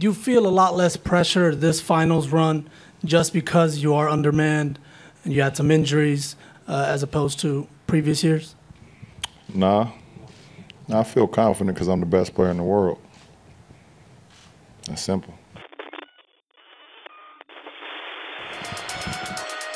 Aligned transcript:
do 0.00 0.06
you 0.06 0.14
feel 0.14 0.46
a 0.46 0.48
lot 0.48 0.74
less 0.74 0.96
pressure 0.96 1.54
this 1.54 1.78
finals 1.78 2.30
run 2.30 2.66
just 3.04 3.34
because 3.34 3.78
you 3.78 3.92
are 3.92 4.08
undermanned 4.08 4.78
and 5.24 5.32
you 5.34 5.42
had 5.42 5.54
some 5.58 5.70
injuries 5.70 6.36
uh, 6.66 6.86
as 6.88 7.02
opposed 7.02 7.38
to 7.40 7.68
previous 7.86 8.24
years? 8.24 8.54
Nah. 9.52 9.90
I 10.90 11.02
feel 11.04 11.28
confident 11.28 11.74
because 11.74 11.88
I'm 11.88 12.00
the 12.00 12.06
best 12.06 12.34
player 12.34 12.48
in 12.48 12.56
the 12.56 12.62
world. 12.62 12.98
That's 14.86 15.02
simple. 15.02 15.34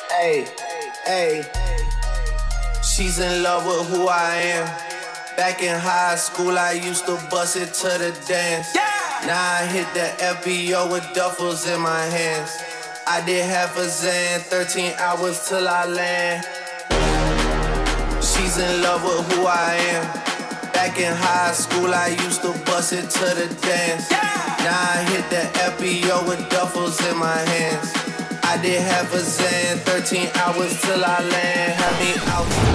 Hey, 0.08 0.46
hey. 1.04 1.44
She's 2.82 3.18
in 3.18 3.42
love 3.42 3.66
with 3.66 3.88
who 3.90 4.06
I 4.06 4.36
am. 4.36 4.66
Back 5.36 5.62
in 5.62 5.78
high 5.78 6.16
school, 6.16 6.56
I 6.56 6.72
used 6.72 7.04
to 7.04 7.22
bust 7.30 7.58
it 7.58 7.74
to 7.74 7.88
the 7.98 8.18
dance. 8.26 8.74
Yeah. 8.74 8.83
Now 9.26 9.40
I 9.40 9.64
hit 9.64 9.88
the 9.94 10.12
FBO 10.20 10.92
with 10.92 11.02
duffels 11.16 11.64
in 11.72 11.80
my 11.80 12.04
hands. 12.12 12.50
I 13.06 13.24
did 13.24 13.42
half 13.48 13.74
a 13.78 13.86
Xan, 13.88 14.40
13 14.40 14.92
hours 14.98 15.48
till 15.48 15.66
I 15.66 15.86
land. 15.86 16.44
She's 18.22 18.58
in 18.58 18.82
love 18.82 19.02
with 19.02 19.24
who 19.32 19.46
I 19.46 19.76
am. 19.96 20.04
Back 20.74 21.00
in 21.00 21.10
high 21.10 21.52
school, 21.52 21.94
I 21.94 22.08
used 22.22 22.42
to 22.42 22.52
bust 22.66 22.92
it 22.92 23.08
to 23.08 23.24
the 23.32 23.48
dance. 23.64 24.10
Now 24.10 24.92
I 24.92 25.08
hit 25.08 25.24
the 25.30 25.48
FBO 25.72 26.28
with 26.28 26.40
duffels 26.50 27.00
in 27.10 27.16
my 27.16 27.38
hands. 27.48 27.94
I 28.44 28.60
did 28.60 28.78
half 28.82 29.10
a 29.14 29.24
Xan, 29.24 29.78
13 29.88 30.28
hours 30.34 30.78
till 30.82 31.02
I 31.02 31.20
land. 31.24 31.78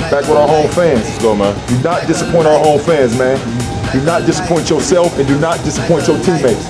Back 0.09 0.22
with 0.25 0.31
our 0.31 0.47
home 0.47 0.72
fans. 0.72 1.03
Let's 1.05 1.22
go, 1.22 1.36
man. 1.36 1.53
Do 1.67 1.80
not 1.84 2.08
disappoint 2.08 2.47
our 2.47 2.58
home 2.58 2.80
fans, 2.80 3.16
man. 3.20 3.38
Do 3.91 4.02
not 4.02 4.25
disappoint 4.25 4.70
yourself 4.70 5.17
and 5.17 5.27
do 5.27 5.39
not 5.39 5.63
disappoint 5.63 6.07
your 6.07 6.20
teammates. 6.21 6.67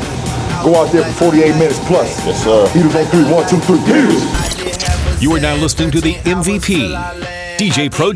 Go 0.64 0.76
out 0.76 0.92
there 0.92 1.04
for 1.14 1.32
48 1.32 1.52
minutes 1.56 1.80
plus. 1.80 2.26
Yes, 2.26 2.44
sir. 2.44 2.68
Heaters 2.70 2.96
on 2.96 3.06
three. 3.08 3.24
One, 3.32 3.48
two, 3.48 3.60
three. 3.60 3.80
Heaters. 3.80 5.22
You 5.22 5.34
are 5.36 5.40
now 5.40 5.56
listening 5.56 5.92
to 5.92 6.00
the 6.00 6.14
MVP, 6.16 6.96
DJ 7.58 7.92
Pro 7.92 8.14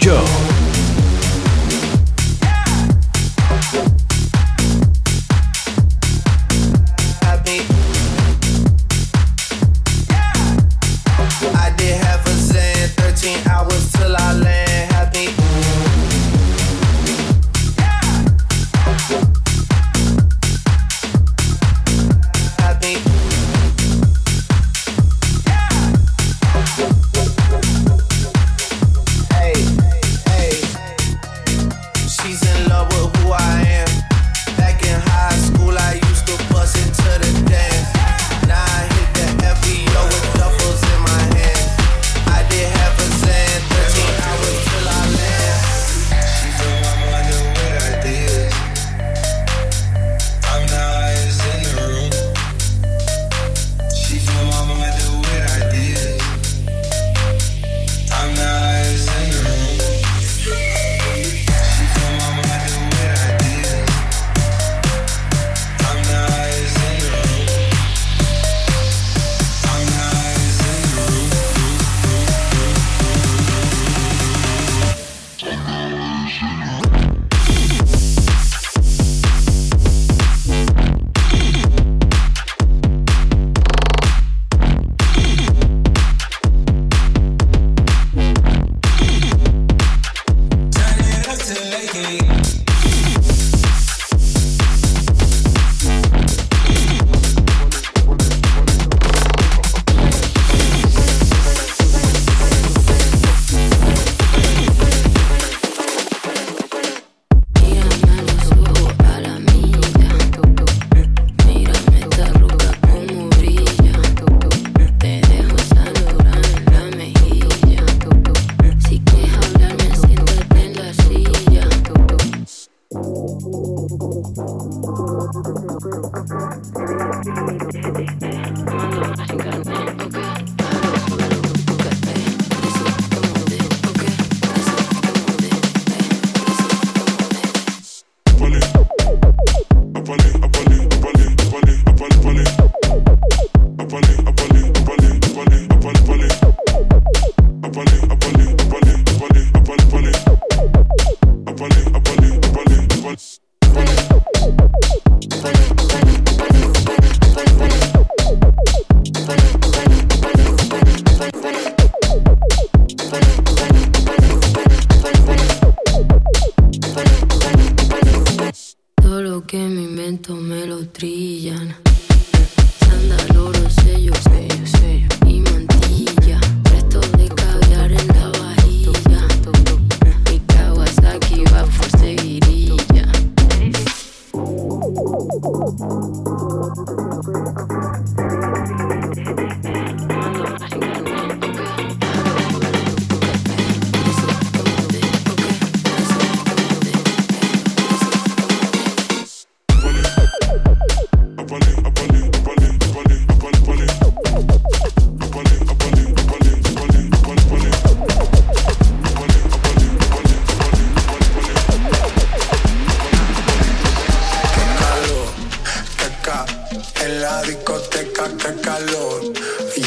Turn 76.33 76.82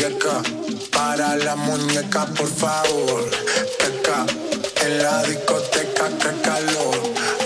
Acá, 0.04 0.42
para 0.92 1.36
la 1.36 1.56
muñeca, 1.56 2.26
por 2.26 2.48
favor. 2.48 3.28
Acá 3.80 4.26
en 4.84 5.02
la 5.02 5.22
discoteca, 5.22 6.08
que 6.08 6.40
calor. 6.42 6.96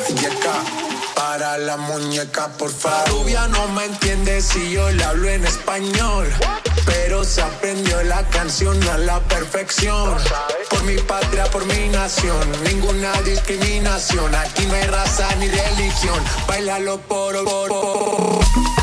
Y 0.09 0.25
acá, 0.27 0.63
para 1.15 1.57
la 1.59 1.77
muñeca, 1.77 2.49
por 2.59 2.71
favor. 2.71 3.09
Rubia 3.09 3.47
no 3.49 3.69
me 3.69 3.85
entiende 3.85 4.43
si 4.43 4.73
yo 4.73 4.91
le 4.91 5.05
hablo 5.05 5.29
en 5.29 5.47
español. 5.47 6.29
Pero 6.85 7.25
se 7.25 7.41
aprendió 7.41 8.03
la 8.03 8.27
canción 8.29 8.83
a 8.89 8.99
la 8.99 9.21
perfección. 9.21 10.17
Por 10.69 10.83
mi 10.85 10.97
patria, 10.97 11.45
por 11.47 11.65
mi 11.67 11.89
nación, 11.89 12.47
ninguna 12.65 13.13
discriminación. 13.23 14.35
Aquí 14.35 14.67
no 14.67 14.75
hay 14.75 14.85
raza 14.85 15.29
ni 15.37 15.49
religión. 15.49 16.23
Bailalo 16.47 16.99
por, 17.01 17.43
por, 17.45 17.69
por. 17.69 18.80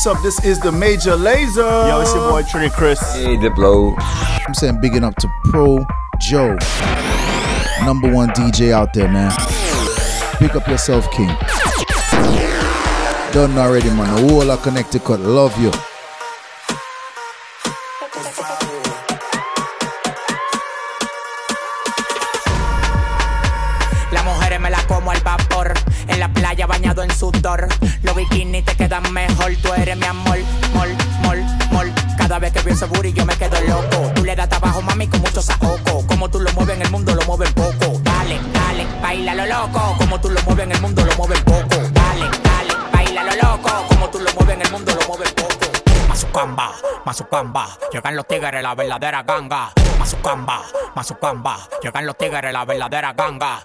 What's 0.00 0.16
up? 0.16 0.22
This 0.22 0.42
is 0.46 0.58
the 0.58 0.72
Major 0.72 1.10
Lazer. 1.10 1.86
Yo, 1.86 2.00
it's 2.00 2.14
your 2.14 2.30
boy 2.30 2.42
Trini 2.44 2.72
Chris. 2.72 2.98
Hey, 3.16 3.36
Diplo. 3.36 3.94
I'm 3.98 4.54
saying 4.54 4.80
bigging 4.80 5.04
up 5.04 5.14
to 5.16 5.28
Pro 5.44 5.84
Joe. 6.18 6.56
Number 7.84 8.10
one 8.10 8.30
DJ 8.30 8.72
out 8.72 8.94
there, 8.94 9.12
man. 9.12 9.30
Pick 10.38 10.56
up 10.56 10.66
yourself, 10.68 11.10
King. 11.10 11.28
Done 13.34 13.58
already, 13.58 13.90
man. 13.90 14.24
The 14.24 14.32
whole 14.32 14.50
of 14.50 14.62
Connecticut. 14.62 15.20
Love 15.20 15.54
you. 15.60 15.70
Las 24.10 24.24
mujeres 24.24 24.60
me 24.60 24.70
la 24.70 24.82
como 24.86 25.10
al 25.10 25.20
vapor. 25.20 25.74
En 26.08 26.18
la 26.18 26.32
playa 26.32 26.66
bañado 26.66 27.02
en 27.02 27.10
sudor. 27.10 27.68
Los 28.02 28.16
bikinis 28.16 28.64
te 28.64 28.74
quedan 28.90 29.12
mejor. 29.12 29.52
Tú 29.62 29.72
eres 29.74 29.96
mi 29.96 30.06
amor, 30.06 30.38
mol, 30.74 30.88
mol, 31.22 31.38
mol. 31.70 31.92
Cada 32.18 32.38
vez 32.38 32.52
que 32.52 32.60
veo 32.62 32.74
ese 32.74 32.86
booty 32.86 33.12
yo 33.12 33.24
me 33.24 33.36
quedo 33.36 33.60
loco. 33.62 34.12
Tú 34.14 34.24
le 34.24 34.34
das 34.34 34.48
trabajo, 34.48 34.82
mami, 34.82 35.06
con 35.06 35.20
mucho 35.20 35.40
saoco. 35.40 36.04
Como 36.06 36.28
tú 36.28 36.40
lo 36.40 36.52
mueves 36.52 36.76
en 36.76 36.82
el 36.82 36.90
mundo, 36.90 37.14
lo 37.14 37.22
mueves 37.24 37.52
poco. 37.52 38.00
Dale, 38.02 38.40
dale, 38.52 38.86
baila 39.00 39.34
lo 39.34 39.46
loco. 39.46 39.94
Como 39.98 40.20
tú 40.20 40.30
lo 40.30 40.42
mueves 40.42 40.64
en 40.64 40.72
el 40.72 40.80
mundo, 40.80 41.04
lo 41.04 41.14
mueves 41.16 41.40
poco. 41.42 41.76
Dale, 41.92 42.26
dale, 42.42 42.74
baila 42.92 43.24
lo 43.24 43.34
loco. 43.36 43.70
Como 43.88 44.10
tú 44.10 44.18
lo 44.18 44.32
mueves 44.34 44.54
en 44.56 44.62
el 44.62 44.72
mundo, 44.72 44.92
lo 45.00 45.06
mueves 45.06 45.32
poco. 45.32 45.50
Mazucamba, 46.08 46.72
mazucamba, 47.04 47.68
llegan 47.92 48.16
los 48.16 48.26
tigres, 48.26 48.62
la 48.62 48.74
verdadera 48.74 49.22
ganga. 49.22 49.72
Mazucamba, 49.98 50.62
mazucamba, 50.94 51.58
llegan 51.82 52.06
los 52.06 52.16
tigres, 52.16 52.52
la 52.52 52.64
verdadera 52.64 53.12
ganga. 53.12 53.62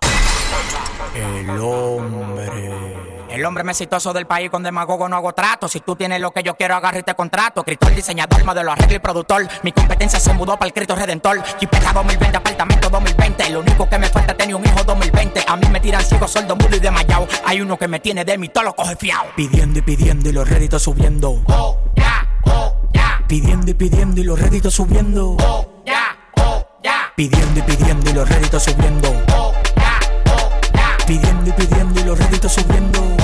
El 1.16 1.50
hombre. 1.60 2.95
El 3.36 3.44
hombre 3.44 3.66
más 3.66 3.76
exitoso 3.76 4.14
del 4.14 4.26
país 4.26 4.50
con 4.50 4.64
demagogo 4.64 5.10
no 5.10 5.18
hago 5.18 5.34
trato. 5.34 5.68
Si 5.68 5.82
tú 5.82 5.98
tienes 5.98 6.22
lo 6.22 6.32
que 6.32 6.42
yo 6.42 6.56
quiero, 6.56 6.74
agarre 6.74 7.00
este 7.00 7.16
contrato. 7.16 7.60
Escritor, 7.60 7.94
diseñador, 7.94 8.46
modelo, 8.46 8.72
arreglo 8.72 8.96
y 8.96 9.00
productor. 9.00 9.46
Mi 9.62 9.74
competencia 9.74 10.22
se 10.22 10.32
mudó 10.32 10.54
para 10.54 10.68
el 10.68 10.74
Cristo 10.74 10.96
Redentor. 10.96 11.44
Jipeta 11.60 11.92
2020, 11.92 12.38
apartamento 12.38 12.90
2020. 12.90 13.50
Lo 13.50 13.60
único 13.60 13.90
que 13.90 14.00
me 14.00 14.08
falta 14.08 14.32
es 14.32 14.38
tener 14.38 14.56
un 14.56 14.66
hijo 14.66 14.82
2020. 14.86 15.44
A 15.50 15.58
mí 15.58 15.68
me 15.70 15.82
tiran 15.82 16.02
ciego, 16.02 16.30
sordo, 16.30 16.56
mudo 16.56 16.78
y 16.78 16.80
desmayado. 16.80 17.28
Hay 17.46 17.60
uno 17.60 17.78
que 17.78 17.90
me 17.90 18.00
tiene 18.00 18.24
de 18.24 18.38
mí, 18.38 18.48
todo 18.48 18.64
lo 18.64 18.74
coge 18.74 18.96
fiao. 18.96 19.26
Pidiendo 19.36 19.80
y 19.80 19.82
pidiendo 19.82 20.30
y 20.30 20.32
los 20.32 20.50
réditos 20.50 20.84
subiendo. 20.84 21.44
Oh, 21.48 21.78
ya, 21.94 22.40
oh, 22.46 22.74
ya. 22.94 23.22
Pidiendo 23.28 23.70
y 23.70 23.74
pidiendo 23.74 24.22
y 24.22 24.24
los 24.24 24.40
réditos 24.40 24.74
subiendo. 24.74 25.36
Oh, 25.42 25.84
ya, 25.86 26.16
oh, 26.38 26.66
ya. 26.82 27.12
Pidiendo 27.18 27.60
y 27.60 27.64
pidiendo 27.64 28.10
y 28.10 28.14
los 28.14 28.30
réditos 28.30 28.64
subiendo. 28.64 29.10
Oh, 29.36 29.54
ya, 29.76 30.00
oh, 30.32 30.52
ya. 30.74 31.06
Pidiendo 31.06 31.50
y 31.50 31.52
pidiendo 31.52 32.00
y 32.00 32.04
los 32.06 32.18
réditos 32.18 32.54
subiendo. 32.54 33.15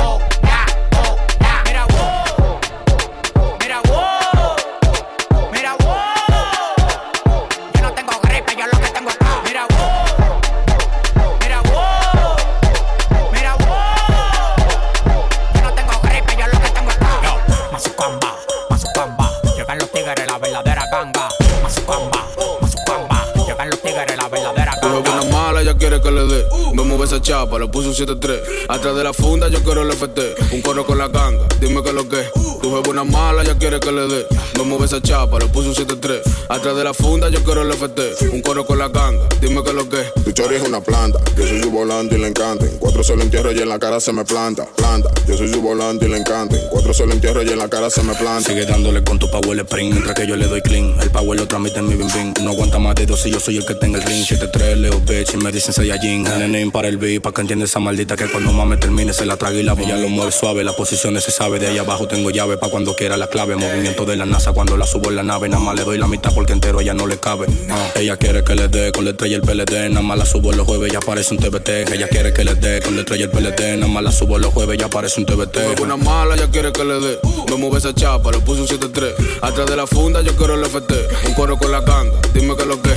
Mueve 27.51 27.59
esa 27.59 27.59
chapa, 27.59 27.59
le 27.59 27.67
puso 27.67 27.89
un 27.89 27.95
7-3. 27.95 28.60
Atrás 28.67 28.95
de 28.95 29.03
la 29.03 29.13
funda 29.13 29.49
yo 29.49 29.63
quiero 29.63 29.81
el 29.81 29.91
FT. 29.91 30.35
Un 30.53 30.61
coro 30.61 30.85
con 30.85 30.97
la 30.97 31.07
ganga, 31.07 31.47
dime 31.59 31.83
qué 31.83 31.93
lo 31.93 32.07
que. 32.07 32.23
Tuve 32.61 32.81
buena 32.81 33.03
mala, 33.03 33.41
ella 33.41 33.57
quiere 33.57 33.79
que 33.79 33.91
le 33.91 34.07
dé. 34.07 34.25
Me 34.57 34.63
mueve 34.63 34.85
esa 34.85 35.01
chapa, 35.01 35.39
le 35.39 35.47
puso 35.47 35.69
un 35.69 35.75
7-3. 35.75 36.21
Atrás 36.49 36.75
de 36.75 36.83
la 36.83 36.93
funda 36.93 37.29
yo 37.29 37.43
quiero 37.43 37.61
el 37.63 37.73
FT. 37.73 38.25
Un 38.31 38.41
coro 38.41 38.65
con 38.65 38.77
la 38.77 38.89
ganga, 38.89 39.27
dime 39.39 39.63
qué 39.63 39.73
lo 39.73 39.89
que. 39.89 40.03
Tu 40.23 40.31
chori 40.31 40.55
es 40.55 40.67
una 40.67 40.81
planta, 40.81 41.19
yo 41.35 41.47
soy 41.47 41.61
su 41.61 41.71
volante 41.71 42.15
y 42.15 42.19
le 42.19 42.27
encanta. 42.27 42.65
En 42.65 42.77
cuatro 42.77 43.03
se 43.03 43.15
lo 43.15 43.23
entierro 43.23 43.51
y 43.51 43.59
en 43.59 43.69
la 43.69 43.79
cara 43.79 43.99
se 43.99 44.13
me 44.13 44.23
planta, 44.25 44.65
planta. 44.75 45.09
Yo 45.27 45.37
soy 45.37 45.51
su 45.51 45.61
volante 45.61 46.05
y 46.05 46.09
le 46.09 46.17
encanta. 46.17 46.55
En 46.55 46.69
cuatro 46.69 46.93
se 46.93 47.05
lo 47.05 47.13
entierro 47.13 47.43
y 47.43 47.49
en 47.49 47.57
la 47.57 47.67
cara 47.67 47.89
se 47.89 48.03
me 48.03 48.13
planta. 48.15 48.49
Sigue 48.49 48.65
dándole 48.65 49.03
con 49.03 49.19
tu 49.19 49.29
power 49.29 49.59
spring 49.59 49.91
Mientras 49.91 50.15
que 50.15 50.27
yo 50.27 50.35
le 50.35 50.47
doy 50.47 50.61
clean 50.61 50.95
El 51.01 51.09
power 51.09 51.39
lo 51.39 51.47
transmite 51.47 51.79
en 51.79 51.87
mi 51.87 51.95
bim 51.95 52.07
bim 52.07 52.33
No 52.43 52.51
aguanta 52.51 52.79
más 52.79 52.95
de 52.95 53.05
dos 53.05 53.25
y 53.25 53.31
yo 53.31 53.39
soy 53.39 53.57
el 53.57 53.65
que 53.65 53.75
tenga 53.75 53.99
el 53.99 54.03
ring 54.03 54.23
7-3 54.23 54.75
Leo 54.75 54.99
bitch 54.99 55.33
y 55.33 55.37
me 55.37 55.51
dicen 55.51 55.73
Saiyajin 55.73 56.27
El 56.27 56.51
nene 56.51 56.71
para 56.71 56.87
el 56.87 56.97
beat 56.97 57.21
Pa' 57.21 57.31
que 57.31 57.41
entienda 57.41 57.65
esa 57.65 57.79
maldita 57.79 58.15
que 58.15 58.27
cuando 58.27 58.51
mame 58.63 58.77
termine 58.77 59.13
Se 59.13 59.25
la 59.25 59.37
traga 59.37 59.57
y 59.57 59.63
la 59.63 59.73
Ella 59.73 59.97
lo 59.97 60.09
mueve 60.09 60.31
suave 60.31 60.63
Las 60.63 60.75
posiciones 60.75 61.23
se 61.23 61.31
sabe. 61.31 61.59
De 61.59 61.67
ahí 61.67 61.77
abajo 61.77 62.07
tengo 62.07 62.29
llave 62.29 62.57
Pa' 62.57 62.69
cuando 62.69 62.95
quiera 62.95 63.17
la 63.17 63.27
clave. 63.27 63.55
Movimiento 63.55 64.05
de 64.05 64.15
la 64.15 64.25
NASA 64.25 64.51
Cuando 64.53 64.77
la 64.77 64.85
subo 64.85 65.09
en 65.09 65.15
la 65.15 65.23
nave. 65.23 65.49
Nada 65.49 65.63
más 65.63 65.75
le 65.75 65.83
doy 65.83 65.97
la 65.97 66.07
mitad 66.07 66.33
Porque 66.33 66.53
entero 66.53 66.79
a 66.79 66.81
ella 66.81 66.93
no 66.93 67.07
le 67.07 67.19
cabe. 67.19 67.47
Ella 67.95 68.17
quiere 68.17 68.43
que 68.43 68.55
le 68.55 68.67
dé 68.67 68.91
Con 68.91 69.05
la 69.05 69.11
estrella 69.11 69.31
y 69.31 69.35
el 69.35 69.41
PLD 69.41 69.89
Nada 69.89 70.01
más 70.01 70.17
la 70.17 70.25
subo 70.25 70.51
los 70.51 70.65
jueves 70.65 70.91
Ya 70.91 70.99
aparece 70.99 71.33
un 71.33 71.39
TBT 71.39 71.91
Ella 71.93 72.07
quiere 72.07 72.33
que 72.33 72.43
le 72.43 72.55
dé 72.55 72.81
Con 72.81 72.95
la 72.95 73.01
estrella 73.01 73.21
y 73.21 73.23
el 73.23 73.29
PLD 73.29 73.77
Nada 73.77 73.87
más 73.87 74.03
la 74.03 74.11
subo 74.11 74.37
los 74.37 74.53
jueves 74.53 74.77
Ya 74.77 74.85
aparece 74.85 75.19
un 75.19 75.25
TBT 75.25 75.71
buena 75.77 75.97
mala, 75.97 76.35
ella 76.35 76.49
quiere 76.51 76.71
que 76.71 76.83
le 76.83 76.99
dé. 76.99 77.19
Me 77.49 77.55
mueve 77.55 77.79
esa 77.79 77.93
chapa, 77.93 78.31
le 78.31 78.39
puso 78.39 78.61
un 78.61 78.67
7-3. 78.67 79.13
Atrás 79.41 79.67
de 79.67 79.75
la 79.75 79.87
funda 79.87 80.21
yo 80.21 80.35
quiero 80.35 80.55
el 80.55 80.65
FT. 80.65 80.93
Un 81.27 81.33
coro 81.33 81.57
con 81.57 81.71
la 81.71 81.81
ganga, 81.81 82.19
dime 82.33 82.55
qué 82.55 82.65
lo 82.65 82.81
que. 82.81 82.91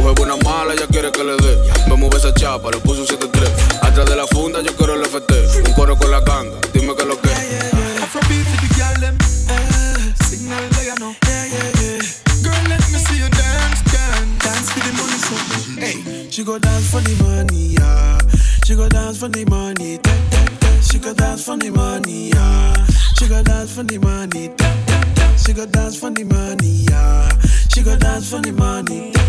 Tuve 0.00 0.14
buena 0.14 0.36
mala, 0.38 0.72
ella 0.72 0.86
quiere 0.86 1.12
que 1.12 1.22
le 1.22 1.36
dé. 1.36 1.58
Me 1.86 1.94
mueve 1.94 2.16
esa 2.16 2.32
chapa, 2.32 2.70
le 2.70 2.78
puso 2.78 3.02
un 3.02 3.06
7-3. 3.06 3.82
Atrás 3.82 4.08
de 4.08 4.16
la 4.16 4.26
funda 4.26 4.62
yo 4.62 4.74
quiero 4.74 4.94
el 4.94 5.04
FT. 5.04 5.68
Un 5.68 5.74
coro 5.74 5.94
con 5.94 6.10
la 6.10 6.20
ganga, 6.20 6.56
dime 6.72 6.94
qué 6.96 7.04
lo 7.04 7.20
que. 7.20 7.28
Afrobeat 7.28 8.46
for 8.46 8.60
the 8.62 8.68
girl 8.80 9.00
them. 9.00 9.18
Eh, 9.50 10.14
signal 10.24 10.68
they 10.70 10.88
know. 10.96 11.14
Yeah, 11.26 11.46
yeah, 11.52 11.80
yeah. 11.82 12.00
Girl, 12.42 12.68
let 12.70 12.80
me 12.90 12.98
see 12.98 13.18
you 13.18 13.28
dance, 13.28 13.82
dance, 13.92 14.42
dance 14.42 14.70
for 14.72 14.80
the 14.80 14.92
money, 14.96 15.18
so. 15.20 15.36
Hey, 15.78 16.30
she 16.30 16.44
go 16.44 16.58
dance 16.58 16.90
for 16.90 17.02
the 17.02 17.22
money, 17.22 17.76
yeah. 17.76 18.18
She 18.64 18.76
go 18.76 18.88
dance 18.88 19.18
for 19.18 19.28
the 19.28 19.44
money, 19.50 19.98
da, 19.98 20.12
da, 20.30 20.44
da. 20.60 20.80
She 20.80 20.98
go 20.98 21.12
dance 21.12 21.44
for 21.44 21.58
the 21.58 21.70
money, 21.70 22.30
yeah. 22.30 22.86
She 23.18 23.28
go 23.28 23.42
dance 23.42 23.74
for 23.74 23.82
the 23.82 23.98
money, 23.98 24.48
da, 24.56 24.72
da, 24.86 25.00
da. 25.14 25.36
She 25.36 25.52
go 25.52 25.66
dance 25.66 25.98
for 25.98 26.10
the 26.10 26.24
money, 26.24 26.86
yeah. 26.88 27.28
She 27.68 27.82
go 27.82 27.96
dance 27.96 28.30
for 28.30 28.40
the 28.40 28.52
money, 28.52 29.12
da. 29.12 29.19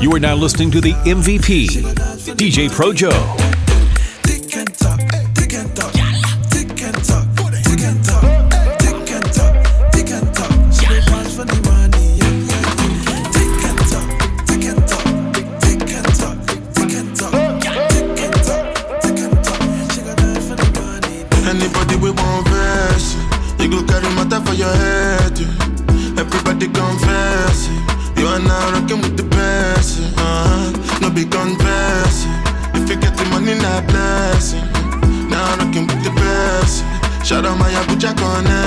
You 0.00 0.10
are 0.14 0.20
now 0.20 0.34
listening 0.34 0.70
to 0.70 0.80
the 0.80 0.92
MVP, 1.04 1.82
DJ 2.36 2.70
Pro 2.70 2.94
out 38.04 38.20
my 38.44 38.59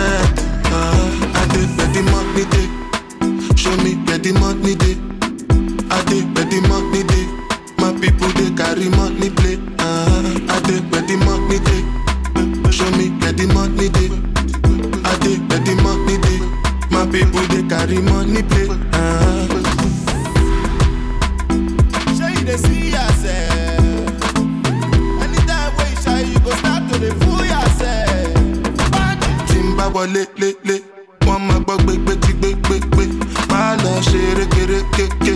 wọlé 29.94 30.24
lélẹ̀ 30.42 30.80
wọ́n 31.26 31.40
máa 31.48 31.60
gbọ́ 31.66 31.76
gbégbétígbégbégbé 31.84 33.06
máa 33.52 33.74
lọ 33.84 33.94
ṣe 34.10 34.20
rékeré 34.38 34.80
kéké 34.96 35.34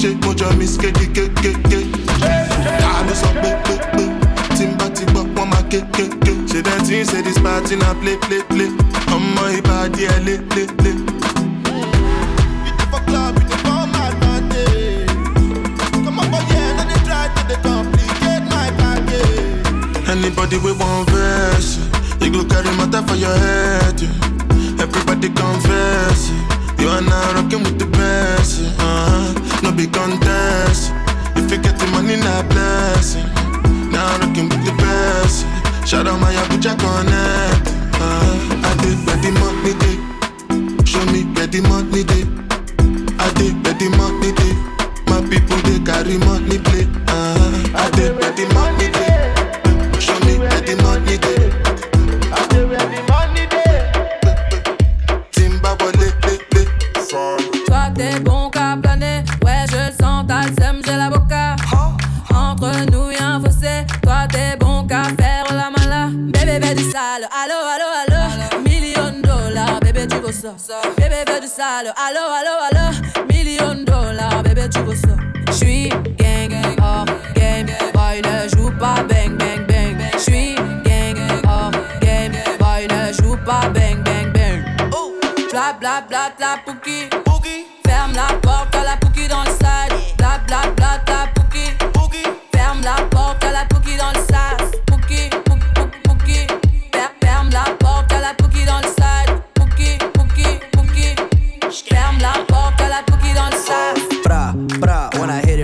ṣé 0.00 0.08
mo 0.22 0.30
jọ 0.38 0.48
miss 0.58 0.74
kéde 0.82 1.04
kékéké 1.16 1.80
ta 2.80 2.90
ló 3.06 3.14
sọ 3.20 3.28
pé 3.42 3.50
pé 3.66 3.74
pé? 3.94 4.04
Tí 4.56 4.64
n 4.68 4.72
bá 4.78 4.86
ti 4.96 5.04
gbọ́ 5.10 5.22
wọ́n 5.34 5.46
máa 5.52 5.64
kékéké 5.70 6.32
ṣe 6.50 6.58
dem 6.66 6.80
tí 6.86 6.94
ń 7.00 7.04
ṣe 7.10 7.18
this 7.26 7.38
party 7.44 7.74
na 7.82 7.88
play 8.00 8.16
play 8.26 8.42
play? 8.50 8.70
Ọmọ 9.14 9.42
ìbàdí 9.58 10.02
ẹ 10.14 10.16
lé 10.26 10.34
lé 10.56 10.64
lé. 10.84 10.92
Anybody 20.12 20.56
we 20.64 20.72
want 20.72 21.08
verse, 21.10 21.78
you 22.20 22.30
go 22.32 22.44
carry 22.44 22.70
matter 22.76 23.02
for 23.06 23.16
your 23.16 23.34
head. 23.36 24.00
yeah. 24.00 24.82
Everybody 24.82 25.28
confess, 25.30 26.30
yeah. 26.30 26.80
you 26.80 26.88
are 26.88 27.02
now 27.02 27.17
ça 70.38 70.80
Bébé 70.96 71.24
fais 71.26 71.40
du 71.40 71.46
sale, 71.46 71.92
allo 71.96 72.20
allo 72.38 72.54
allo. 72.70 73.26
Million 73.28 73.82
dollars, 73.84 74.42
bébé 74.42 74.68
tu 74.70 74.78
veux 74.80 74.94
ça 74.94 75.16
J'suis 75.52 75.88
gang, 76.16 76.52
hors 76.80 77.06
game, 77.34 77.66
boy 77.92 78.22
ne 78.22 78.48
joue 78.56 78.70
pas 78.78 79.02
bang 79.08 79.36
bang 79.36 79.66
bang. 79.66 79.96
J'suis 80.18 80.54
gang, 80.84 81.16
hors 81.48 81.72
game, 82.00 82.32
boy 82.58 82.86
ne 82.88 83.12
joue 83.14 83.36
pas 83.44 83.68
bang 83.70 84.02
bang 84.04 84.32
bang. 84.32 84.64
Bla 85.50 85.72
bla 85.80 86.02
bla 86.08 86.30
bla 86.36 86.58
pouki 86.64 87.08
Ferme 87.86 88.12
la 88.14 88.34
porte 88.40 88.74
à 88.74 88.84
la 88.84 88.96
pouki 88.96 89.07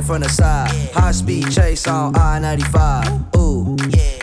from 0.04 0.20
the 0.20 0.28
side. 0.28 0.70
High 0.92 1.12
speed 1.12 1.50
chase 1.50 1.87
on 1.87 2.16
I 2.16 2.38
95. 2.38 3.37
Ooh, 3.37 3.76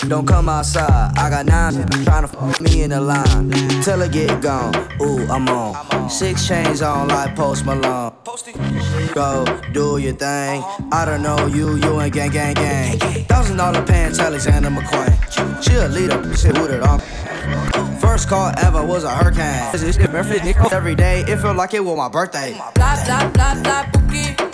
don't 0.08 0.28
come 0.28 0.50
outside. 0.50 1.18
I 1.18 1.30
got 1.30 1.46
nine 1.46 1.74
trying 2.04 2.22
to 2.22 2.28
fuck 2.28 2.62
me 2.62 2.84
in 2.84 2.92
the 2.92 3.02
line. 3.02 3.50
Till 3.82 4.02
I 4.02 4.08
get 4.08 4.42
gone. 4.42 4.76
Ooh, 5.02 5.26
I'm 5.30 5.48
on. 5.50 6.10
Six 6.10 6.48
chains 6.48 6.82
on 6.82 7.08
like 7.08 7.36
Post 7.36 7.66
Malone. 7.66 8.14
Go, 9.14 9.46
do 9.74 9.98
your 9.98 10.14
thing. 10.14 10.64
I 10.92 11.06
don't 11.06 11.24
know 11.24 11.48
you, 11.48 11.76
you 11.76 12.02
ain't 12.02 12.14
gang, 12.14 12.32
gang, 12.32 12.54
gang. 12.54 13.00
Thousand 13.26 13.58
dollar 13.58 13.84
pants, 13.86 14.20
Alexander 14.20 14.70
McQueen. 14.70 15.18
Cheerleader, 15.64 16.38
shit 16.38 16.58
with 16.60 16.72
it 16.72 16.82
on. 16.82 17.00
First 18.00 18.30
call 18.30 18.52
ever 18.60 18.86
was 18.86 19.04
a 19.04 19.10
hurricane. 19.10 19.72
Every 20.72 20.96
day, 20.96 21.22
it 21.28 21.38
felt 21.38 21.58
like 21.58 21.74
it 21.74 21.84
was 21.84 21.98
my 21.98 22.10
birthday. 22.10 22.54
Bla 22.76 22.96
bla 23.06 23.30
bla 23.30 23.56
bla 23.64 23.84
pouki 23.92 24.51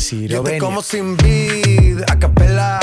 Lo 0.00 0.42
venir. 0.42 0.62
como 0.62 0.80
sin 0.80 1.14
vid, 1.18 2.00
a 2.08 2.18
capela. 2.18 2.80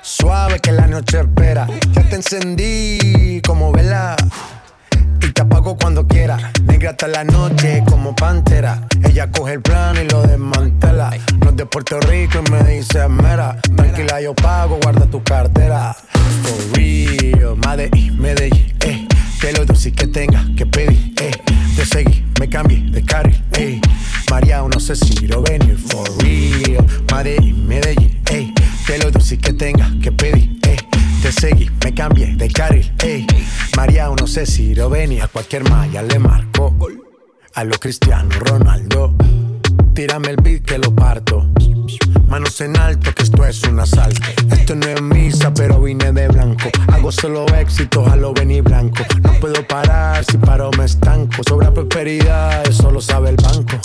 Suave 0.00 0.60
que 0.60 0.72
la 0.72 0.86
noche 0.86 1.20
espera. 1.20 1.66
Ya 1.92 2.08
te 2.08 2.16
encendí 2.16 3.42
como 3.46 3.70
vela. 3.70 4.16
Y 5.20 5.30
te 5.30 5.42
apago 5.42 5.76
cuando 5.76 6.06
quiera. 6.06 6.52
Negra 6.64 6.92
hasta 6.92 7.06
la 7.08 7.22
noche 7.22 7.84
como 7.86 8.16
pantera. 8.16 8.80
Ella 9.04 9.30
coge 9.30 9.52
el 9.52 9.60
plano 9.60 10.00
y 10.00 10.08
lo 10.08 10.22
desmantela. 10.22 11.10
No 11.40 11.50
es 11.50 11.56
de 11.56 11.66
Puerto 11.66 12.00
Rico 12.00 12.40
y 12.46 12.50
me 12.50 12.64
dice 12.64 13.08
mera. 13.08 13.60
Tranquila, 13.76 14.22
yo 14.22 14.34
pago, 14.34 14.78
guarda 14.82 15.04
tu 15.04 15.22
cartera. 15.22 15.43
Cualquier 35.34 35.68
malla 35.68 36.00
le 36.00 36.18
marco. 36.20 36.72
A 37.54 37.64
lo 37.64 37.76
Cristiano 37.78 38.30
Ronaldo. 38.38 39.14
Tírame 39.92 40.30
el 40.30 40.36
beat 40.36 40.62
que 40.62 40.78
lo 40.78 40.94
parto. 40.94 41.46
Manos 42.28 42.60
en 42.60 42.76
alto, 42.76 43.12
que 43.12 43.24
esto 43.24 43.44
es 43.44 43.62
un 43.64 43.80
asalto. 43.80 44.22
Esto 44.50 44.76
no 44.76 44.86
es 44.86 45.02
misa, 45.02 45.52
pero 45.52 45.80
vine 45.80 46.12
de 46.12 46.28
blanco. 46.28 46.70
Hago 46.92 47.12
solo 47.12 47.46
éxitos 47.48 48.08
a 48.08 48.16
lo 48.16 48.32
venir 48.32 48.62
blanco. 48.62 49.04
No 49.22 49.32
puedo 49.40 49.66
parar, 49.66 50.24
si 50.24 50.38
paro 50.38 50.70
me 50.78 50.84
estanco. 50.84 51.42
Sobra 51.46 51.72
prosperidad, 51.72 52.66
eso 52.68 52.90
lo 52.90 53.00
sabe 53.00 53.30
el 53.30 53.36
banco. 53.36 53.78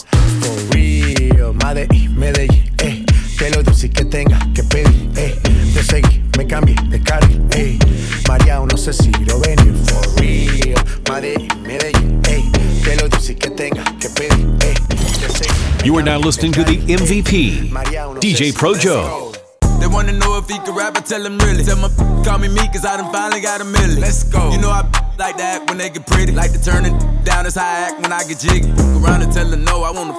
Now 16.09 16.17
listening 16.17 16.51
to 16.53 16.63
the 16.63 16.77
MVP, 16.77 17.69
DJ 18.17 18.51
Projo. 18.51 19.37
They 19.79 19.85
wanna 19.85 20.13
know 20.13 20.39
if 20.39 20.49
he 20.49 20.57
can 20.57 20.73
rap, 20.73 20.97
I 20.97 21.01
tell 21.01 21.21
them 21.21 21.37
really. 21.37 21.63
Tell 21.63 21.77
my 21.77 21.87
call 22.25 22.39
me 22.39 22.47
me, 22.47 22.65
cause 22.73 22.83
I 22.83 22.97
done 22.97 23.13
finally 23.13 23.41
got 23.41 23.61
a 23.61 23.63
million. 23.63 24.01
Let's 24.01 24.23
go. 24.23 24.49
You 24.49 24.57
know 24.57 24.71
I 24.71 24.81
like 25.19 25.37
that 25.37 25.69
when 25.69 25.77
they 25.77 25.91
get 25.91 26.07
pretty. 26.07 26.31
Like 26.31 26.51
to 26.53 26.63
turn 26.63 26.85
it 26.85 26.97
down, 27.23 27.43
that's 27.43 27.53
how 27.53 27.63
I 27.63 27.89
act 27.89 28.01
when 28.01 28.11
I 28.11 28.23
get 28.23 28.39
jiggy. 28.39 28.71
Go 28.71 29.05
around 29.05 29.21
and 29.21 29.31
tell 29.31 29.45
her 29.45 29.55
no, 29.55 29.83
I 29.83 29.91
wanna 29.91 30.17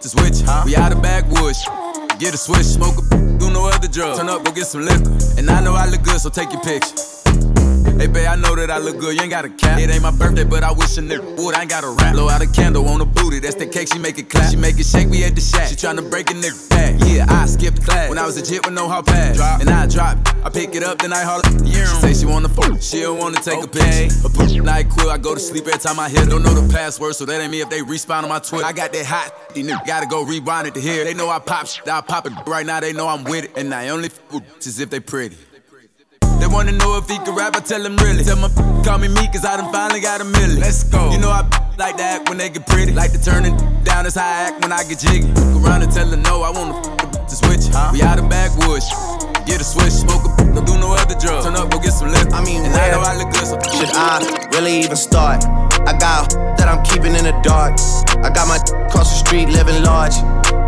to 0.00 0.08
switch. 0.08 0.46
We 0.64 0.76
out 0.76 0.92
of 0.92 1.02
backwoods. 1.02 1.66
Get 2.20 2.34
a 2.34 2.38
switch, 2.38 2.78
smoke 2.78 2.98
a 2.98 3.02
do 3.10 3.50
no 3.50 3.66
other 3.66 3.88
drugs. 3.88 4.20
Turn 4.20 4.28
up, 4.28 4.44
go 4.44 4.52
get 4.52 4.66
some 4.66 4.84
liquor. 4.84 5.10
And 5.38 5.50
I 5.50 5.60
know 5.60 5.74
I 5.74 5.88
look 5.88 6.04
good, 6.04 6.20
so 6.20 6.30
take 6.30 6.52
your 6.52 6.62
picture. 6.62 7.11
Hey, 8.02 8.08
babe, 8.08 8.26
I 8.26 8.34
know 8.34 8.56
that 8.56 8.68
I 8.68 8.78
look 8.78 8.98
good, 8.98 9.14
you 9.14 9.22
ain't 9.22 9.30
got 9.30 9.44
a 9.44 9.48
cap. 9.48 9.78
It 9.78 9.88
ain't 9.88 10.02
my 10.02 10.10
birthday, 10.10 10.42
but 10.42 10.64
I 10.64 10.72
wish 10.72 10.98
a 10.98 11.02
nigga 11.02 11.38
would. 11.38 11.54
I 11.54 11.60
ain't 11.60 11.70
got 11.70 11.84
a 11.84 11.90
rap. 11.90 12.14
Blow 12.14 12.28
out 12.28 12.42
a 12.42 12.48
candle 12.48 12.88
on 12.88 12.98
the 12.98 13.04
booty, 13.04 13.38
that's 13.38 13.54
the 13.54 13.64
cake, 13.64 13.92
she 13.92 14.00
make 14.00 14.18
it 14.18 14.28
clap. 14.28 14.50
She 14.50 14.56
make 14.56 14.76
it 14.80 14.86
shake, 14.86 15.08
we 15.08 15.22
at 15.22 15.36
the 15.36 15.40
shack. 15.40 15.68
She 15.68 15.76
tryna 15.76 16.10
break 16.10 16.28
a 16.28 16.34
nigga 16.34 16.68
back. 16.68 16.96
Yeah, 17.06 17.26
I 17.28 17.46
skipped 17.46 17.84
class. 17.84 18.08
When 18.08 18.18
I 18.18 18.26
was 18.26 18.36
a 18.36 18.42
jit 18.42 18.66
with 18.66 18.74
no 18.74 18.88
hard 18.88 19.06
pass. 19.06 19.36
Drop. 19.36 19.60
And 19.60 19.70
I 19.70 19.86
drop 19.86 20.18
it. 20.18 20.34
I 20.44 20.50
pick 20.50 20.74
it 20.74 20.82
up, 20.82 20.98
then 20.98 21.12
I 21.12 21.22
holler. 21.22 21.44
She 21.64 21.74
say 22.02 22.12
she 22.12 22.26
wanna 22.26 22.48
fuck, 22.48 22.82
she 22.82 23.02
don't 23.02 23.20
wanna 23.20 23.40
take 23.40 23.62
okay. 23.62 24.06
a 24.06 24.28
picture. 24.28 24.62
A 24.62 24.64
NyQuil, 24.66 25.08
I 25.08 25.18
go 25.18 25.34
to 25.34 25.40
sleep 25.40 25.68
every 25.68 25.78
time 25.78 26.00
I 26.00 26.08
hit. 26.08 26.28
Don't 26.28 26.42
know 26.42 26.54
the 26.54 26.74
password, 26.74 27.14
so 27.14 27.24
that 27.24 27.40
ain't 27.40 27.52
me 27.52 27.60
if 27.60 27.70
they 27.70 27.82
respawn 27.82 28.24
on 28.24 28.30
my 28.30 28.40
Twitter. 28.40 28.66
I 28.66 28.72
got 28.72 28.92
that 28.92 29.06
hot, 29.06 29.54
these 29.54 29.64
niggas 29.64 29.86
gotta 29.86 30.06
go 30.06 30.24
rewind 30.24 30.66
it 30.66 30.74
to 30.74 30.80
hear. 30.80 31.04
They 31.04 31.14
know 31.14 31.30
I 31.30 31.38
pop 31.38 31.68
shit, 31.68 31.86
I 31.86 32.00
pop 32.00 32.26
it 32.26 32.32
right 32.48 32.66
now, 32.66 32.80
they 32.80 32.92
know 32.92 33.06
I'm 33.06 33.22
with 33.22 33.44
it. 33.44 33.52
And 33.56 33.72
I 33.72 33.90
only 33.90 34.06
f 34.06 34.20
with 34.32 34.42
bitches 34.58 34.80
if 34.80 34.90
they 34.90 34.98
pretty. 34.98 35.36
Wanna 36.52 36.72
know 36.72 36.98
if 36.98 37.08
he 37.08 37.16
can 37.16 37.34
rap, 37.34 37.56
I 37.56 37.60
tell 37.60 37.84
him 37.84 37.96
really. 37.96 38.22
Tell 38.24 38.36
my 38.36 38.48
call 38.84 38.98
me 38.98 39.08
me, 39.08 39.26
cause 39.32 39.44
I 39.44 39.56
done 39.56 39.72
finally 39.72 40.00
got 40.00 40.20
a 40.20 40.24
million. 40.24 40.60
Let's 40.60 40.84
go. 40.84 41.10
You 41.10 41.18
know 41.18 41.30
I 41.30 41.42
like 41.78 41.96
to 41.96 42.02
act 42.02 42.28
when 42.28 42.36
they 42.36 42.50
get 42.50 42.66
pretty. 42.66 42.92
Like 42.92 43.12
to 43.12 43.22
turn 43.22 43.46
it 43.46 43.56
down, 43.84 44.04
that's 44.04 44.16
how 44.16 44.26
I 44.26 44.52
act 44.52 44.62
when 44.62 44.70
I 44.70 44.84
get 44.84 44.98
jiggy. 45.00 45.26
Look 45.26 45.64
around 45.64 45.82
and 45.82 45.90
tell 45.90 46.06
her 46.06 46.16
no, 46.16 46.42
I 46.42 46.50
wanna 46.50 46.76
f 46.76 47.26
to 47.26 47.34
switch. 47.34 47.72
Huh? 47.72 47.90
We 47.92 48.02
out 48.02 48.18
of 48.18 48.28
backwoods. 48.28 48.86
Get 49.48 49.60
a 49.60 49.64
switch, 49.64 49.90
smoke 49.90 50.28
a 50.28 50.42
don't 50.54 50.66
do 50.66 50.76
no 50.78 50.92
other 50.92 51.16
drugs. 51.18 51.46
Turn 51.46 51.56
up, 51.56 51.70
go 51.72 51.80
get 51.80 51.96
some 51.96 52.12
liquor. 52.12 52.36
I 52.36 52.44
mean, 52.44 52.62
and 52.64 52.74
I 52.76 52.92
know 52.92 53.00
I 53.00 53.16
look 53.16 53.32
good, 53.32 53.48
so 53.48 53.56
should 53.72 53.88
I 53.96 54.20
really 54.52 54.84
even 54.84 54.96
start? 54.96 55.44
I 55.88 55.96
got 55.96 56.30
that 56.60 56.68
I'm 56.68 56.84
keeping 56.84 57.16
in 57.16 57.24
the 57.24 57.34
dark. 57.42 57.80
I 58.22 58.28
got 58.28 58.46
my 58.46 58.60
across 58.86 59.08
the 59.08 59.18
street 59.24 59.48
living 59.48 59.82
large. 59.82 60.14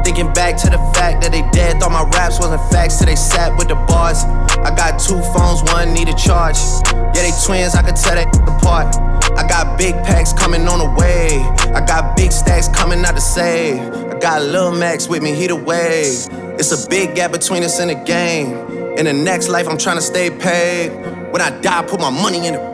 Thinking 0.05 0.33
back 0.33 0.57
to 0.65 0.71
the 0.71 0.81
fact 0.97 1.23
that 1.23 1.33
they 1.33 1.45
dead, 1.53 1.81
thought 1.81 1.93
my 1.93 2.05
raps 2.17 2.41
wasn't 2.41 2.61
facts 2.73 2.99
till 2.99 3.07
they 3.07 3.17
sat 3.17 3.57
with 3.57 3.69
the 3.69 3.77
bars. 3.89 4.25
I 4.63 4.75
got 4.75 4.99
two 5.01 5.21
phones, 5.33 5.63
one 5.73 5.93
need 5.93 6.09
a 6.09 6.15
charge. 6.15 6.59
Yeah, 6.93 7.13
they 7.13 7.33
twins, 7.45 7.75
I 7.75 7.83
could 7.83 7.97
tell 7.97 8.15
they 8.15 8.25
apart. 8.43 8.97
I 9.37 9.47
got 9.49 9.79
big 9.79 9.95
packs 10.05 10.33
coming 10.33 10.69
on 10.69 10.79
the 10.79 10.91
way. 11.01 11.41
I 11.75 11.85
got 11.85 12.17
big 12.17 12.33
stacks 12.33 12.69
coming 12.69 13.05
out 13.05 13.15
to 13.15 13.21
save. 13.21 13.81
I 13.81 14.19
got 14.19 14.43
Lil 14.43 14.73
Max 14.73 15.09
with 15.09 15.23
me, 15.23 15.35
he 15.35 15.47
the 15.47 15.57
wave. 15.57 16.29
It's 16.59 16.71
a 16.73 16.89
big 16.89 17.15
gap 17.17 17.33
between 17.33 17.65
us 17.65 17.81
in 17.81 17.89
the 17.89 17.95
game. 17.95 18.53
In 18.97 19.07
the 19.07 19.13
next 19.13 19.49
life, 19.49 19.67
I'm 19.69 19.79
trying 19.79 19.97
to 19.97 20.03
stay 20.03 20.31
paid. 20.31 20.91
When 21.33 21.43
I 21.43 21.51
die, 21.61 21.83
put 21.83 22.01
my 22.01 22.11
money 22.11 22.47
in 22.47 22.55
the. 22.55 22.74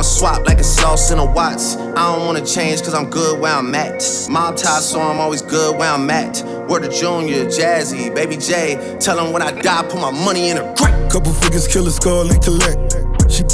Wanna 0.00 0.08
swap 0.08 0.46
like 0.46 0.58
it's 0.58 0.82
lost 0.82 1.12
in 1.12 1.18
a 1.18 1.24
watts. 1.26 1.76
I 1.76 2.16
don't 2.16 2.24
wanna 2.24 2.40
change 2.40 2.80
cause 2.80 2.94
I'm 2.94 3.10
good 3.10 3.38
where 3.38 3.52
I'm 3.52 3.74
at. 3.74 4.02
Mob 4.30 4.56
tie, 4.56 4.80
so 4.80 4.98
I'm 4.98 5.20
always 5.20 5.42
good 5.42 5.76
where 5.76 5.92
I'm 5.92 6.08
at. 6.08 6.42
Word 6.70 6.86
of 6.86 6.94
Junior, 6.94 7.44
Jazzy, 7.44 8.08
Baby 8.14 8.38
J. 8.38 8.96
Tell 8.98 9.22
them 9.22 9.30
when 9.30 9.42
I 9.42 9.52
die, 9.60 9.82
put 9.82 10.00
my 10.00 10.10
money 10.10 10.48
in 10.48 10.56
a 10.56 10.62
grave. 10.74 11.12
Couple 11.12 11.34
figures, 11.34 11.68
kill 11.68 11.86
a 11.86 11.90
skull 11.90 12.30
and 12.32 12.40
collect. 12.42 12.96
She 13.28 13.44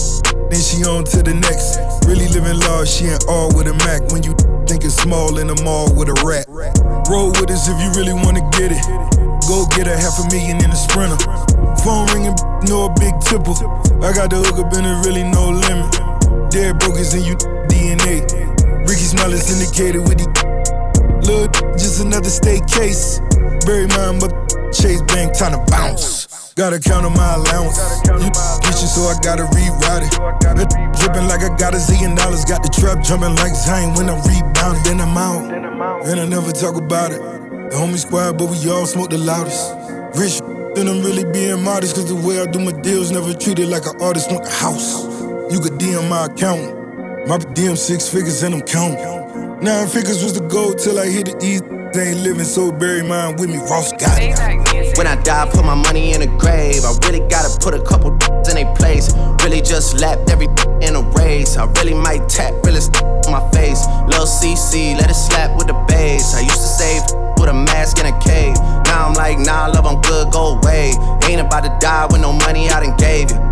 then 0.47 0.63
she 0.63 0.87
on 0.87 1.03
to 1.11 1.19
the 1.21 1.35
next. 1.35 1.83
Really 2.07 2.29
living 2.29 2.61
large, 2.61 2.91
she 2.91 3.07
ain't 3.07 3.27
all 3.27 3.49
with 3.49 3.67
a 3.67 3.75
Mac. 3.83 4.07
When 4.15 4.23
you 4.23 4.31
think 4.71 4.85
it's 4.85 4.95
small 4.95 5.39
in 5.39 5.49
the 5.49 5.59
mall 5.67 5.91
with 5.99 6.07
a 6.07 6.17
rat. 6.23 6.47
Roll 7.11 7.35
with 7.43 7.51
us 7.51 7.67
if 7.67 7.75
you 7.83 7.91
really 7.99 8.15
wanna 8.15 8.47
get 8.55 8.71
it. 8.71 8.87
Go 9.51 9.67
get 9.75 9.91
a 9.91 9.99
half 9.99 10.15
a 10.23 10.31
million 10.31 10.63
in 10.63 10.71
a 10.71 10.79
sprinter. 10.79 11.19
Phone 11.83 12.07
ringing, 12.15 12.39
no 12.71 12.87
a 12.87 12.95
big 13.03 13.19
tipple. 13.27 13.59
I 13.99 14.15
got 14.15 14.31
the 14.31 14.39
hook 14.47 14.63
up 14.63 14.73
and 14.75 14.87
there 14.87 15.03
really 15.03 15.27
no 15.27 15.51
limit. 15.51 15.96
Dead 16.51 16.79
brokers 16.79 17.15
in 17.15 17.25
you 17.25 17.35
DNA. 17.69 18.23
Rickey 18.89 19.07
Smiley 19.07 19.39
syndicated 19.39 20.03
with 20.09 20.19
the 20.19 20.27
Look, 21.27 21.53
just 21.75 22.05
another 22.05 22.31
state 22.31 22.63
case. 22.69 23.19
Bury 23.67 23.87
mine, 23.89 24.21
but 24.21 24.31
Chase 24.73 25.03
Bank 25.11 25.37
time 25.37 25.53
to 25.53 25.63
bounce. 25.71 26.55
Gotta 26.55 26.79
count 26.79 27.05
on 27.05 27.13
my 27.15 27.35
allowance. 27.35 27.77
You 28.07 28.31
bitches, 28.63 28.95
so 28.95 29.11
I 29.11 29.19
gotta 29.21 29.43
reroute 29.51 30.07
it. 30.07 30.15
Dripping 31.01 31.27
like 31.27 31.43
I 31.43 31.51
got 31.59 31.75
a 31.75 31.79
zillion 31.79 32.17
dollars. 32.17 32.45
Got 32.45 32.63
the 32.63 32.71
trap 32.71 33.03
jumping 33.03 33.35
like 33.37 33.55
Zane 33.55 33.95
when 33.95 34.09
I'm 34.09 34.23
rebounding. 34.23 34.85
Then 34.85 35.01
I'm 35.01 35.19
out, 35.19 35.51
and 36.07 36.21
I 36.21 36.27
never 36.27 36.53
talk 36.53 36.77
about 36.77 37.11
it. 37.11 37.19
The 37.19 37.77
homie 37.77 37.99
squad, 37.99 38.39
but 38.39 38.49
we 38.49 38.71
all 38.71 38.87
smoke 38.87 39.11
the 39.11 39.19
loudest. 39.19 39.75
Rich, 40.15 40.41
then 40.77 40.87
I'm 40.87 41.03
really 41.03 41.25
being 41.33 41.61
modest. 41.63 41.97
Cause 41.97 42.07
the 42.07 42.15
way 42.15 42.41
I 42.41 42.47
do 42.47 42.61
my 42.61 42.73
deals, 42.83 43.11
never 43.11 43.35
treated 43.35 43.69
like 43.69 43.85
an 43.85 44.01
artist. 44.01 44.31
Want 44.31 44.45
the 44.45 44.51
house. 44.51 45.16
You 45.49 45.61
could 45.61 45.79
DM 45.79 46.11
my 46.11 46.27
account. 46.27 47.29
My 47.29 47.39
DM 47.39 47.79
six 47.79 48.09
figures 48.09 48.43
and 48.43 48.53
I'm 48.53 48.63
counting. 48.63 48.99
Nine 49.63 49.87
figures 49.87 50.23
was 50.25 50.35
the 50.35 50.41
goal 50.41 50.75
till 50.75 50.99
I 50.99 51.07
hit 51.07 51.27
the 51.27 51.37
it 51.39 51.45
easy. 51.45 51.65
Ain't 51.97 52.21
living 52.27 52.45
so 52.45 52.73
bury 52.73 53.03
mine 53.03 53.37
with 53.37 53.49
me, 53.49 53.59
Ross 53.71 53.93
got 53.93 54.19
it. 54.19 54.35
When 54.99 55.07
I 55.07 55.15
die, 55.23 55.49
put 55.49 55.65
my 55.65 55.77
money 55.77 56.15
in 56.15 56.23
a 56.23 56.27
grave. 56.27 56.83
I 56.83 56.91
really 57.07 57.23
gotta 57.31 57.49
put 57.63 57.75
a 57.75 57.83
couple 57.83 58.11
in 58.51 58.59
a 58.59 58.75
place. 58.75 59.15
Really 59.47 59.63
just 59.63 60.01
lapped 60.01 60.31
every 60.31 60.49
in 60.83 60.97
a 60.99 61.03
race. 61.15 61.57
I 61.57 61.71
really 61.79 61.95
might 61.95 62.29
tap, 62.29 62.53
really 62.67 62.83
on 63.27 63.31
my 63.31 63.47
face. 63.55 63.87
Lil 64.11 64.27
CC, 64.27 64.99
let 64.99 65.09
it 65.09 65.15
slap 65.15 65.57
with 65.57 65.69
the 65.69 65.79
bass. 65.87 66.35
I 66.35 66.41
used 66.41 66.59
to 66.59 66.71
save 66.75 67.03
with 67.39 67.49
a 67.49 67.55
mask 67.55 68.03
in 68.03 68.07
a 68.07 68.19
cave. 68.19 68.59
Now 68.91 69.07
I'm 69.07 69.15
like, 69.15 69.39
nah, 69.39 69.71
love, 69.71 69.87
I'm 69.87 70.03
good, 70.03 70.33
go 70.33 70.59
away. 70.59 70.91
Ain't 71.31 71.41
about 71.41 71.63
to 71.63 71.73
die 71.79 72.07
with 72.11 72.21
no 72.21 72.33
money 72.33 72.69
I 72.69 72.83
done 72.83 72.97
gave 72.97 73.31
you. 73.31 73.46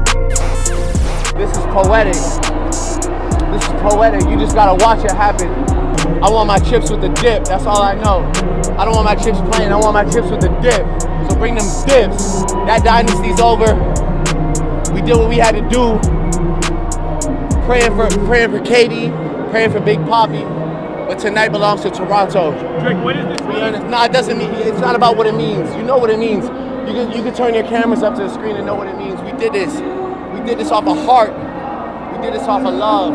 This 1.37 1.51
is 1.51 1.65
poetic. 1.67 2.15
This 2.15 3.63
is 3.63 3.75
poetic. 3.83 4.23
You 4.31 4.39
just 4.39 4.55
gotta 4.55 4.83
watch 4.85 5.05
it 5.05 5.11
happen. 5.11 5.49
I 6.23 6.31
want 6.31 6.47
my 6.47 6.61
chips 6.61 6.93
with 6.93 7.01
the 7.01 7.09
dip. 7.09 7.45
That's 7.45 7.67
all 7.67 7.83
I 7.83 7.95
know. 7.95 8.31
I 8.79 8.85
don't 8.85 8.95
want 8.95 9.05
my 9.05 9.17
chips 9.17 9.41
plain. 9.51 9.73
I 9.73 9.77
want 9.77 9.95
my 9.95 10.05
chips 10.05 10.31
with 10.31 10.41
the 10.41 10.49
dip. 10.63 10.87
So 11.29 11.37
bring 11.37 11.57
them 11.57 11.67
dips. 11.87 12.45
That 12.67 12.83
dynasty's 12.85 13.41
over. 13.41 13.75
We 14.95 15.03
did 15.03 15.17
what 15.17 15.29
we 15.29 15.39
had 15.39 15.57
to 15.57 15.63
do. 15.63 15.99
Praying 17.67 17.97
for 17.97 18.09
praying 18.27 18.53
for 18.53 18.61
KD, 18.61 19.51
praying 19.51 19.73
for 19.73 19.81
Big 19.81 19.99
Poppy. 20.07 20.45
But 20.45 21.19
tonight 21.19 21.49
belongs 21.49 21.83
to 21.83 21.91
Toronto. 21.91 22.53
Drake, 22.79 23.03
what 23.03 23.17
is 23.17 23.27
this? 23.27 23.41
We 23.49 23.57
earn. 23.57 23.91
No, 23.91 24.05
it 24.05 24.13
doesn't 24.13 24.39
mean. 24.39 24.51
It's 24.55 24.79
not 24.79 24.95
about 24.95 25.17
what 25.17 25.27
it 25.27 25.35
means. 25.35 25.75
You 25.75 25.83
know 25.83 25.99
what 25.99 26.11
it 26.11 26.19
means. 26.21 26.45
You 26.45 26.95
can 26.95 27.11
you 27.11 27.25
can 27.25 27.35
turn 27.35 27.55
your 27.55 27.65
cameras 27.65 28.05
up 28.05 28.15
to 28.15 28.23
the 28.23 28.33
screen 28.33 28.55
and 28.55 28.65
know 28.65 28.77
what 28.77 28.87
it 28.87 28.97
means. 28.97 29.21
We 29.23 29.33
did 29.33 29.53
this. 29.53 30.04
We 30.45 30.51
did 30.51 30.59
this 30.59 30.71
off 30.71 30.87
of 30.87 30.99
heart. 31.07 31.33
We 32.13 32.23
did 32.23 32.35
this 32.35 32.47
off 32.47 32.67
of 32.67 32.75
love. 32.75 33.15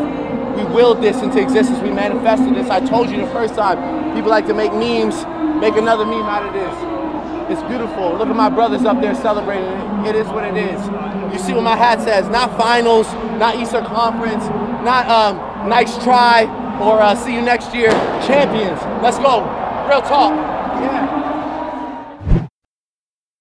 We 0.57 0.63
willed 0.73 0.99
this 0.99 1.21
into 1.21 1.39
existence. 1.39 1.79
We 1.79 1.91
manifested 1.91 2.55
this. 2.55 2.71
I 2.71 2.79
told 2.79 3.07
you 3.11 3.17
the 3.17 3.31
first 3.31 3.53
time. 3.53 4.15
People 4.15 4.31
like 4.31 4.47
to 4.47 4.55
make 4.55 4.73
memes. 4.73 5.13
Make 5.61 5.75
another 5.75 6.05
meme 6.07 6.23
out 6.23 6.41
of 6.41 6.53
this. 6.53 7.53
It's 7.53 7.61
beautiful. 7.69 8.17
Look 8.17 8.29
at 8.29 8.35
my 8.35 8.49
brothers 8.49 8.83
up 8.83 8.99
there 8.99 9.13
celebrating 9.13 9.69
it. 9.69 10.09
It 10.09 10.15
is 10.15 10.25
what 10.29 10.43
it 10.43 10.57
is. 10.57 10.83
You 11.31 11.37
see 11.37 11.53
what 11.53 11.61
my 11.65 11.75
hat 11.75 12.01
says? 12.01 12.27
Not 12.29 12.57
finals, 12.57 13.05
not 13.37 13.57
Eastern 13.57 13.85
Conference, 13.85 14.45
not 14.83 15.07
um, 15.07 15.69
nice 15.69 16.03
try, 16.03 16.45
or 16.81 16.99
uh, 16.99 17.13
see 17.13 17.35
you 17.35 17.43
next 17.43 17.75
year. 17.75 17.91
Champions. 18.25 18.81
Let's 19.03 19.19
go. 19.19 19.41
Real 19.87 20.01
talk. 20.01 20.33
Yeah. 20.33 21.18